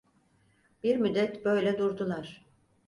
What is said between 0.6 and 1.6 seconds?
Bir müddet